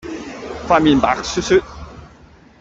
[0.67, 1.61] 塊面白雪雪